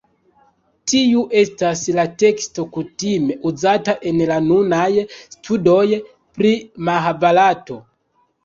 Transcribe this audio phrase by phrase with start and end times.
[0.91, 4.89] Tiu estas la teksto kutime uzata en la nunaj
[5.37, 5.85] studoj
[6.39, 6.57] pri
[6.91, 7.83] Mahabarato.